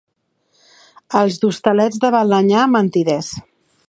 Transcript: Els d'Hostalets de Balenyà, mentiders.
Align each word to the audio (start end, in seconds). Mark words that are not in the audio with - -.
Els 1.19 1.37
d'Hostalets 1.43 2.01
de 2.05 2.11
Balenyà, 2.17 2.67
mentiders. 2.77 3.31